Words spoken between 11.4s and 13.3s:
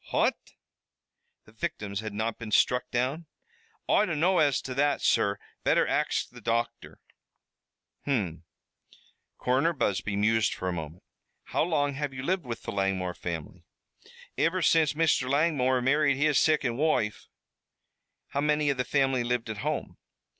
"How long have you lived with the Langmore